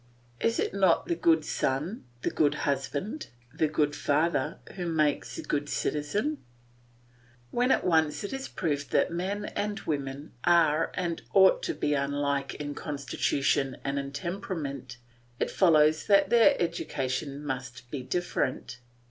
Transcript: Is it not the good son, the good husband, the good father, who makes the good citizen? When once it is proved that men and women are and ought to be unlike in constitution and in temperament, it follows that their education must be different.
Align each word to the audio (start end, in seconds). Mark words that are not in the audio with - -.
Is 0.39 0.57
it 0.57 0.73
not 0.73 1.05
the 1.05 1.15
good 1.15 1.45
son, 1.45 2.05
the 2.23 2.31
good 2.31 2.55
husband, 2.65 3.27
the 3.53 3.67
good 3.67 3.95
father, 3.95 4.57
who 4.73 4.87
makes 4.87 5.35
the 5.35 5.43
good 5.43 5.69
citizen? 5.69 6.43
When 7.51 7.71
once 7.83 8.23
it 8.23 8.33
is 8.33 8.47
proved 8.47 8.89
that 8.93 9.11
men 9.11 9.45
and 9.55 9.79
women 9.81 10.31
are 10.43 10.89
and 10.95 11.21
ought 11.35 11.61
to 11.69 11.75
be 11.75 11.93
unlike 11.93 12.55
in 12.55 12.73
constitution 12.73 13.77
and 13.83 13.99
in 13.99 14.11
temperament, 14.11 14.97
it 15.39 15.51
follows 15.51 16.07
that 16.07 16.31
their 16.31 16.59
education 16.59 17.45
must 17.45 17.91
be 17.91 18.01
different. 18.01 18.79